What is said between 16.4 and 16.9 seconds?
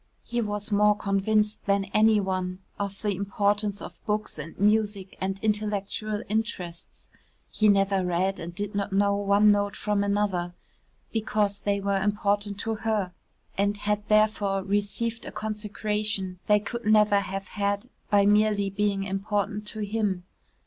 they could